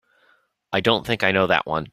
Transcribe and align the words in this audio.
I 0.73 0.81
don't 0.81 1.05
think 1.05 1.23
I 1.23 1.31
know 1.31 1.45
that 1.47 1.67
one. 1.67 1.87